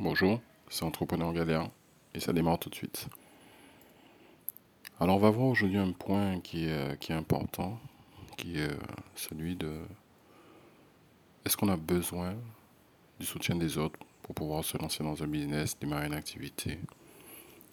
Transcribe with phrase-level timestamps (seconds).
[0.00, 1.68] Bonjour, c'est Entrepreneur Galère
[2.14, 3.08] et ça démarre tout de suite.
[5.00, 7.80] Alors on va voir aujourd'hui un point qui est, est important,
[8.36, 8.70] qui est
[9.16, 9.80] celui de
[11.44, 12.36] est-ce qu'on a besoin
[13.18, 16.78] du soutien des autres pour pouvoir se lancer dans un business, démarrer une activité?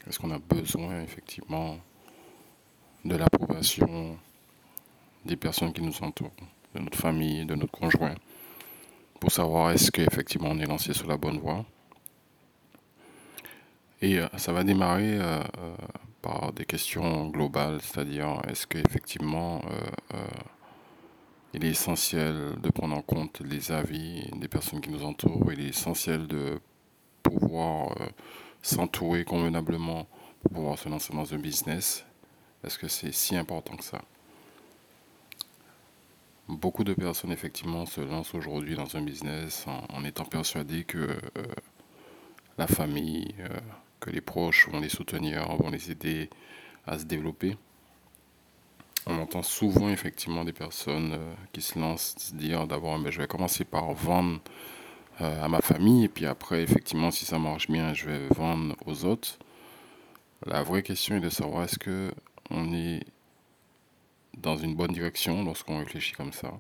[0.07, 1.77] Est-ce qu'on a besoin effectivement
[3.05, 4.17] de l'approbation
[5.25, 6.33] des personnes qui nous entourent,
[6.73, 8.15] de notre famille, de notre conjoint,
[9.19, 11.63] pour savoir est-ce qu'effectivement on est lancé sur la bonne voie?
[14.05, 15.75] Et euh, ça va démarrer euh, euh,
[16.21, 19.61] par des questions globales, c'est-à-dire est-ce qu'effectivement
[21.53, 25.61] il est essentiel de prendre en compte les avis des personnes qui nous entourent, il
[25.61, 26.59] est essentiel de
[27.21, 27.95] pouvoir
[28.63, 30.07] s'entourer convenablement
[30.41, 32.03] pour pouvoir se lancer dans un business?
[32.63, 34.01] Est-ce que c'est si important que ça?
[36.47, 41.07] Beaucoup de personnes effectivement se lancent aujourd'hui dans un business en, étant persuadées que
[42.57, 43.35] la famille,
[43.99, 46.29] que les proches vont les soutenir, vont les aider
[46.85, 47.57] à se développer.
[49.07, 53.21] On entend souvent effectivement des personnes euh, qui se lancent se dire d'abord ben, je
[53.21, 54.39] vais commencer par vendre
[55.21, 58.75] euh, à ma famille et puis après effectivement si ça marche bien je vais vendre
[58.85, 59.37] aux autres.
[60.45, 62.11] La vraie question est de savoir est-ce que
[62.49, 63.01] on est
[64.37, 66.51] dans une bonne direction lorsqu'on réfléchit comme ça?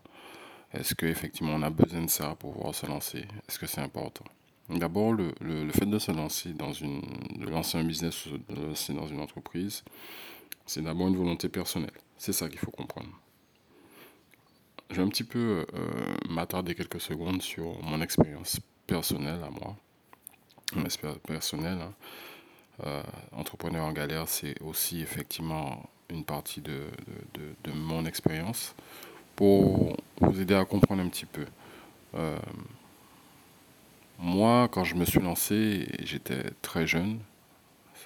[0.73, 3.25] Est-ce qu'effectivement on a besoin de ça pour pouvoir se lancer?
[3.47, 4.25] Est-ce que c'est important?
[4.69, 7.01] D'abord, le, fait de se lancer dans une,
[7.37, 9.83] de lancer un business, de lancer dans une entreprise,
[10.65, 11.91] c'est d'abord une volonté personnelle.
[12.17, 13.09] C'est ça qu'il faut comprendre.
[14.89, 19.75] Je vais un petit peu euh, m'attarder quelques secondes sur mon expérience personnelle à moi.
[20.75, 21.93] Mon expérience personnelle, hein.
[22.85, 26.87] euh, entrepreneur en galère, c'est aussi effectivement une partie de,
[27.73, 28.75] mon expérience
[29.35, 31.45] pour vous aider à comprendre un petit peu.
[32.15, 32.37] Euh,
[34.17, 37.19] moi, quand je me suis lancé, j'étais très jeune.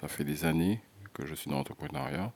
[0.00, 0.80] Ça fait des années
[1.12, 2.32] que je suis dans l'entrepreneuriat.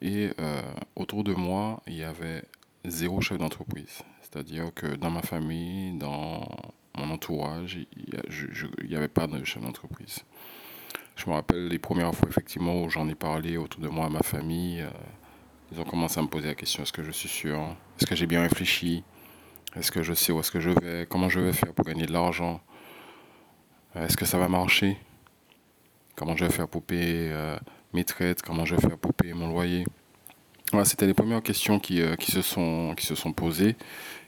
[0.00, 0.62] Et euh,
[0.96, 2.44] autour de moi, il y avait
[2.84, 4.02] zéro chef d'entreprise.
[4.22, 6.48] C'est-à-dire que dans ma famille, dans
[6.96, 10.20] mon entourage, il n'y avait pas de chef d'entreprise.
[11.16, 14.08] Je me rappelle les premières fois, effectivement, où j'en ai parlé autour de moi à
[14.08, 14.80] ma famille.
[14.80, 14.90] Euh,
[15.72, 17.58] ils ont commencé à me poser la question est-ce que je suis sûr?
[17.98, 19.02] Est-ce que j'ai bien réfléchi?
[19.76, 21.06] Est-ce que je sais où est-ce que je vais?
[21.08, 22.60] Comment je vais faire pour gagner de l'argent?
[23.94, 24.96] Est-ce que ça va marcher?
[26.16, 27.56] Comment je vais faire pour payer euh,
[27.92, 28.42] mes traites?
[28.42, 29.86] Comment je vais faire pour payer mon loyer?
[30.72, 33.76] Voilà, c'était les premières questions qui, euh, qui, se sont, qui se sont posées.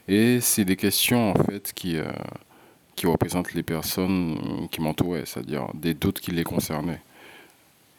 [0.08, 2.10] Et c'est des questions en fait qui, euh,
[2.96, 7.02] qui représentent les personnes qui m'entouraient, c'est-à-dire des doutes qui les concernaient.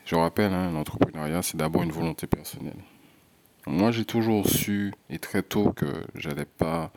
[0.05, 2.79] Je rappelle, hein, l'entrepreneuriat, c'est d'abord une volonté personnelle.
[3.67, 5.85] Moi, j'ai toujours su, et très tôt, que
[6.15, 6.91] j'allais pas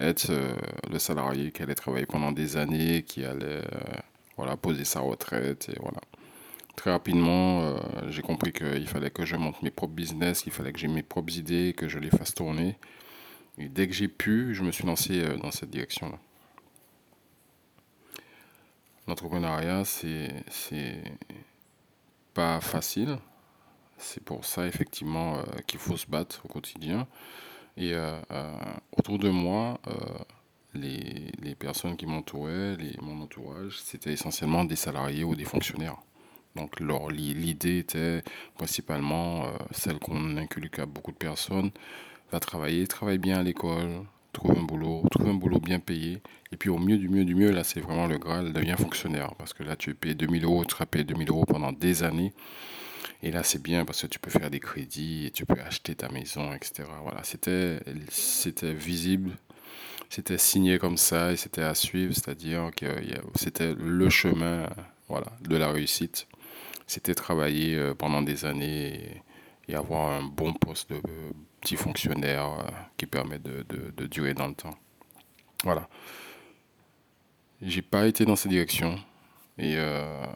[0.00, 0.54] être euh,
[0.90, 3.62] le salarié qui allait travailler pendant des années, qui allait euh,
[4.36, 5.68] voilà, poser sa retraite.
[5.68, 6.00] Et voilà.
[6.76, 7.78] Très rapidement, euh,
[8.08, 11.02] j'ai compris qu'il fallait que je monte mes propres business, qu'il fallait que j'ai mes
[11.02, 12.78] propres idées, que je les fasse tourner.
[13.58, 16.18] Et dès que j'ai pu, je me suis lancé dans cette direction-là.
[19.06, 21.02] L'entrepreneuriat, c'est
[22.32, 23.18] pas facile.
[23.98, 27.06] C'est pour ça, effectivement, qu'il faut se battre au quotidien.
[27.76, 28.56] Et euh, euh,
[28.96, 29.92] autour de moi, euh,
[30.74, 35.96] les, les, personnes qui m'entouraient, mon entourage, c'était essentiellement des salariés ou des fonctionnaires.
[36.56, 38.22] Donc l'idée était
[38.56, 41.70] principalement celle qu'on inculque à beaucoup de personnes,
[42.32, 46.20] va travailler, travaille bien à l'école, trouve un boulot, trouve un boulot bien payé,
[46.52, 49.34] et puis au mieux du mieux du mieux, là c'est vraiment le Graal, devient fonctionnaire,
[49.36, 52.02] parce que là tu es payé 2000 euros, tu seras payé 2000 euros pendant des
[52.02, 52.32] années,
[53.22, 55.94] et là, c'est bien parce que tu peux faire des crédits et tu peux acheter
[55.94, 56.88] ta maison, etc.
[57.02, 57.78] Voilà, c'était,
[58.72, 59.36] visible,
[60.08, 62.86] c'était signé comme ça et c'était à suivre, c'est-à-dire que
[63.34, 64.68] c'était le chemin
[65.08, 66.28] voilà, de la réussite.
[66.86, 69.22] C'était travailler euh, pendant des années
[69.68, 71.00] et, avoir un bon poste de
[71.60, 74.76] petit fonctionnaire euh, qui permet de, de, durer dans le temps.
[75.62, 75.88] Voilà.
[77.62, 78.98] J'ai pas été dans cette direction
[79.58, 80.26] et euh,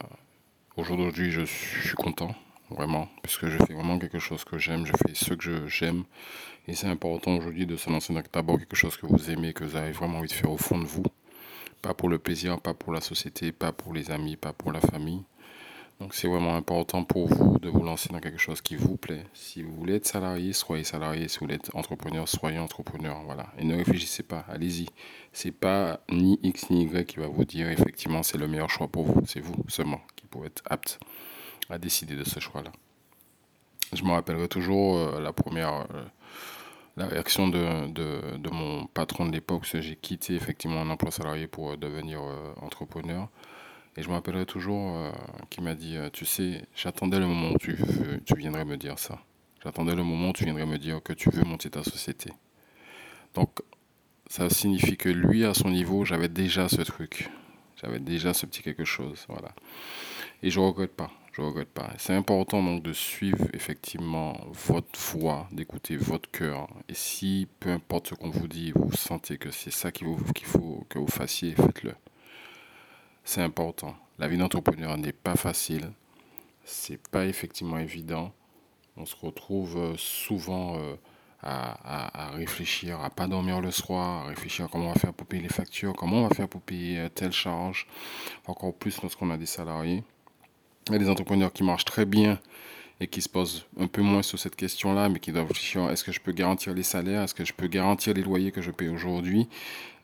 [0.77, 2.37] aujourd'hui je suis content
[2.71, 6.05] vraiment, puisque je fais vraiment quelque chose que j'aime, je fais ce que j'aime.
[6.67, 9.65] Et c'est important aujourd'hui de se lancer dans d'abord quelque chose que vous aimez, que
[9.65, 11.05] vous avez vraiment envie de faire au fond de vous.
[11.83, 14.81] Pas pour le plaisir, pas pour la société, pas pour les amis, pas pour la
[14.81, 15.23] famille.
[16.01, 19.25] Donc c'est vraiment important pour vous de vous lancer dans quelque chose qui vous plaît.
[19.33, 21.29] Si vous voulez être salarié, soyez salarié.
[21.29, 23.23] Si vous voulez être entrepreneur, soyez entrepreneur.
[23.25, 23.47] Voilà.
[23.59, 24.89] Et ne réfléchissez pas, allez-y.
[25.33, 28.89] C'est pas ni X ni Y qui va vous dire effectivement c'est le meilleur choix
[28.89, 29.25] pour vous.
[29.27, 30.99] C'est vous seulement qui pouvez être apte
[31.71, 32.73] à décider de ce choix-là.
[33.93, 36.05] Je me rappellerai toujours euh, la, première, euh,
[36.97, 41.11] la réaction de, de, mon patron de l'époque, parce que j'ai quitté effectivement un emploi
[41.11, 42.21] salarié pour euh, devenir
[42.61, 43.29] entrepreneur.
[43.97, 45.13] Et je me rappellerai toujours
[45.51, 47.79] qu'il m'a dit, tu sais, j'attendais le moment où tu,
[48.27, 49.21] tu viendrais me dire ça.
[49.63, 52.33] J'attendais le moment où tu viendrais me dire que tu veux monter ta société.
[53.35, 53.61] Donc,
[54.27, 57.31] ça signifie que lui, à son niveau, j'avais déjà ce truc.
[57.81, 59.25] J'avais déjà ce petit quelque chose.
[59.29, 59.51] Voilà.
[60.45, 61.11] Et je ne regrette pas.
[61.33, 61.91] Je regrette pas.
[61.97, 66.69] C'est important donc de suivre effectivement votre voix, d'écouter votre cœur.
[66.87, 70.07] Et si, peu importe ce qu'on vous dit, vous sentez que c'est ça qu'il
[70.45, 71.95] faut que vous fassiez, faites-le.
[73.25, 73.97] C'est important.
[74.19, 75.91] La vie d'entrepreneur n'est pas facile.
[76.63, 78.31] C'est pas effectivement évident.
[78.99, 80.95] On se retrouve euh, souvent euh,
[81.43, 85.27] à, réfléchir, à pas dormir le soir, à réfléchir à comment on va faire pour
[85.27, 87.87] payer les factures, comment on va faire pour payer euh, telle charge,
[88.47, 90.05] encore plus lorsqu'on a des salariés.
[90.89, 92.39] Il y a des entrepreneurs qui marchent très bien
[93.01, 96.05] et qui se posent un peu moins sur cette question-là, mais qui doivent réfléchir est-ce
[96.05, 98.71] que je peux garantir les salaires Est-ce que je peux garantir les loyers que je
[98.71, 99.49] paye aujourd'hui?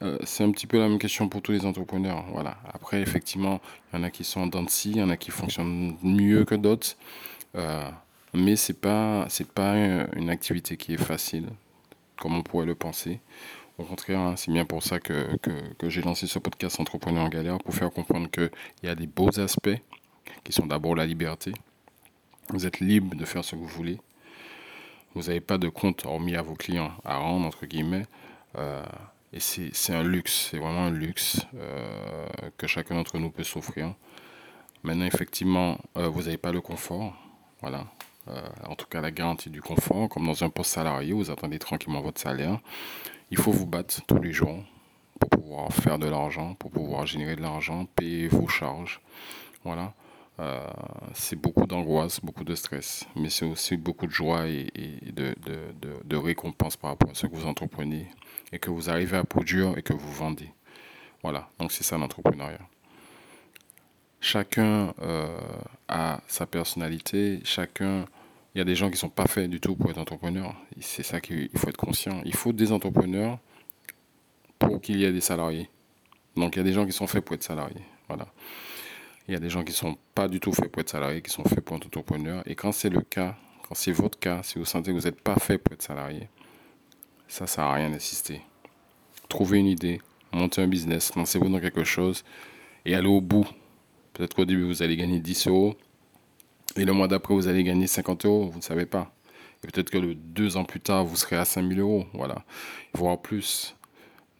[0.03, 2.25] Euh, C'est un petit peu la même question pour tous les entrepreneurs.
[2.33, 2.57] Voilà.
[2.73, 3.61] Après, effectivement,
[3.93, 6.55] il y en a qui sont dans il y en a qui fonctionnent mieux que
[6.55, 6.97] d'autres.
[7.57, 7.89] Euh,
[8.33, 9.75] mais ce n'est pas, pas
[10.15, 11.49] une activité qui est facile,
[12.17, 13.21] comme on pourrait le penser.
[13.79, 17.25] Au contraire, hein, c'est bien pour ça que, que, que j'ai lancé ce podcast Entrepreneur
[17.25, 18.51] en galère, pour faire comprendre qu'il
[18.83, 19.79] y a des beaux aspects
[20.45, 21.53] qui sont d'abord la liberté.
[22.49, 23.99] Vous êtes libre de faire ce que vous voulez.
[25.15, 28.07] Vous n'avez pas de compte hormis à vos clients à rendre, entre guillemets.
[28.57, 28.83] Euh,
[29.33, 32.27] et c'est un luxe, c'est vraiment un luxe euh,
[32.59, 33.95] que chacun d'entre nous peut s'offrir.
[34.83, 37.15] Maintenant, effectivement, euh, vous n'avez pas le confort.
[37.61, 37.87] Voilà.
[38.65, 42.01] en tout cas, la garantie du confort, comme dans un poste salarié, vous attendez tranquillement
[42.01, 42.59] votre salaire.
[43.31, 44.65] Il faut vous battre tous les jours
[45.19, 49.01] pour pouvoir faire de l'argent, pour pouvoir générer de l'argent, payer vos charges.
[49.63, 49.93] Voilà.
[50.41, 50.67] Euh,
[51.13, 54.71] c'est beaucoup d'angoisse, beaucoup de stress, mais c'est aussi beaucoup de joie et,
[55.13, 58.07] de, récompense par rapport à ce que vous entreprenez
[58.51, 60.51] et que vous arrivez à produire et que vous vendez.
[61.23, 62.61] Voilà, donc c'est ça l'entrepreneuriat.
[64.23, 65.39] Chacun euh,
[65.89, 68.07] a sa personnalité, chacun...
[68.55, 70.57] Il y a des gens qui ne sont pas faits du tout pour être entrepreneur.
[70.81, 72.21] C'est ça qu'il faut être conscient.
[72.25, 73.39] Il faut des entrepreneurs
[74.59, 75.71] pour qu'il y ait des salariés.
[76.35, 77.85] Donc il y a des gens qui sont faits pour être salariés.
[78.09, 78.27] Voilà.
[79.31, 81.23] Il y a des gens qui ne sont pas du tout faits pour être salariés,
[81.23, 82.43] qui sont faits pour être entrepreneurs.
[82.47, 85.21] Et quand c'est le cas, quand c'est votre cas, si vous sentez que vous n'êtes
[85.21, 86.29] pas fait pour être salarié,
[87.29, 88.41] ça ne sert à rien d'insister.
[89.29, 92.25] Trouvez une idée, montez un business, lancez-vous dans quelque chose
[92.85, 93.47] et allez au bout.
[94.15, 95.77] Peut-être qu'au début, vous allez gagner 10 euros
[96.75, 99.15] et le mois d'après, vous allez gagner 50 euros, vous ne savez pas.
[99.63, 102.45] Et peut-être que deux ans plus tard, vous serez à 5000 euros, voilà,
[102.95, 103.77] voire plus.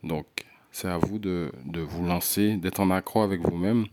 [0.03, 0.27] Donc,
[0.73, 3.87] c'est à vous de, de vous lancer, d'être en accro avec vous-même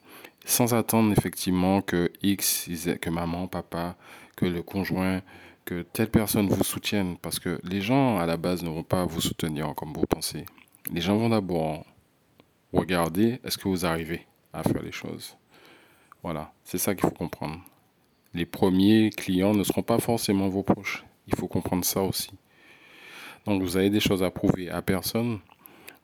[0.47, 2.69] sans attendre effectivement que X,
[3.01, 3.97] que maman, papa,
[4.38, 5.21] que le conjoint,
[5.65, 7.17] que telle personne vous soutienne.
[7.17, 10.45] Parce que les gens, à la base, ne vont pas vous soutenir comme vous pensez.
[10.89, 11.85] Les gens vont d'abord
[12.71, 15.38] regarder est-ce que vous arrivez à faire les choses?
[16.23, 17.59] Voilà, c'est ça qu'il faut comprendre.
[18.33, 21.03] Les premiers clients ne seront pas forcément vos proches.
[21.27, 22.31] Il faut comprendre ça aussi.
[23.45, 25.39] Donc vous avez des choses à prouver à personne.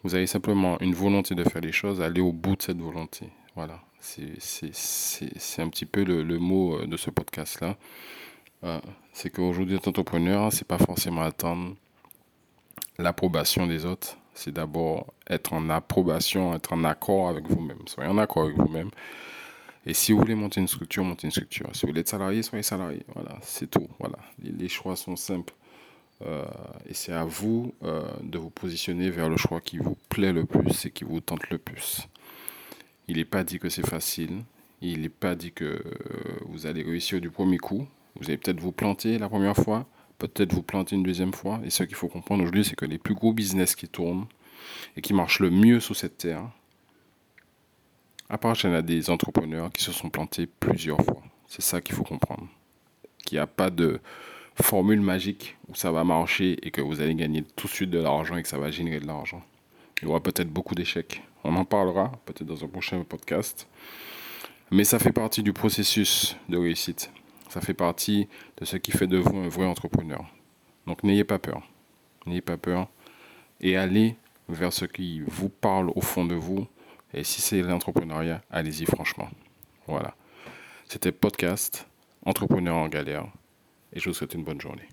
[0.03, 3.29] Vous avez simplement une volonté de faire les choses, aller au bout de cette volonté.
[3.55, 3.79] Voilà.
[3.99, 7.77] C'est un petit peu le, mot euh, de ce podcast-là.
[8.63, 8.79] Euh,
[9.11, 11.75] c'est qu'aujourd'hui, être entrepreneur, c'est pas forcément attendre
[12.97, 14.17] l'approbation des autres.
[14.33, 17.79] C'est d'abord être en approbation, être en accord avec vous-même.
[17.85, 18.89] Soyez en accord avec vous-même.
[19.85, 21.69] Et si vous voulez monter une structure, montez une structure.
[21.73, 23.05] Si vous voulez être salarié, soyez salarié.
[23.13, 23.87] Voilà, c'est tout.
[23.99, 24.17] Voilà.
[24.41, 25.53] Les, choix sont simples.
[26.25, 26.43] Euh,
[26.87, 27.73] et c'est à vous
[28.21, 31.49] de vous positionner vers le choix qui vous plaît le plus et qui vous tente
[31.49, 32.07] le plus.
[33.07, 34.43] Il n'est pas dit que c'est facile.
[34.81, 35.81] Il n'est pas dit que euh,
[36.47, 37.87] vous allez réussir du premier coup.
[38.19, 39.87] Vous allez peut-être vous planter la première fois,
[40.19, 41.59] peut-être vous planter une deuxième fois.
[41.63, 44.25] Et ce qu'il faut comprendre aujourd'hui, c'est que les plus gros business qui tournent
[44.95, 46.49] et qui marchent le mieux sur cette terre
[48.29, 51.21] appartiennent à des entrepreneurs qui se sont plantés plusieurs fois.
[51.47, 52.47] C'est ça qu'il faut comprendre.
[53.25, 53.99] Qu'il n'y a pas de
[54.61, 57.99] formule magique où ça va marcher et que vous allez gagner tout de suite de
[57.99, 59.43] l'argent et que ça va générer de l'argent.
[60.01, 61.23] Il y aura peut-être beaucoup d'échecs.
[61.43, 63.67] On en parlera peut-être dans un prochain podcast.
[64.71, 67.11] Mais ça fait partie du processus de réussite.
[67.49, 70.25] Ça fait partie de ce qui fait de vous un vrai entrepreneur.
[70.87, 71.61] Donc n'ayez pas peur.
[72.25, 72.87] N'ayez pas peur.
[73.61, 74.15] Et allez
[74.49, 76.67] vers ce qui vous parle au fond de vous.
[77.13, 79.29] Et si c'est l'entrepreneuriat, allez-y franchement.
[79.87, 80.15] Voilà.
[80.87, 81.87] C'était podcast
[82.25, 83.27] Entrepreneur en galère.
[83.91, 84.87] Et je vous souhaite une bonne journée.